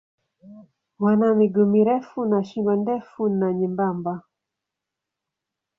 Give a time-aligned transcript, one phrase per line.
[0.99, 4.13] Wana miguu mirefu na shingo ndefu na nyembamba.